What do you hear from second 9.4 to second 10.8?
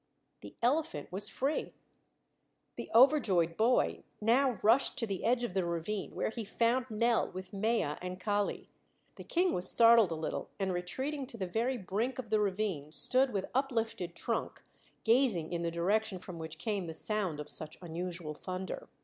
was startled a little and,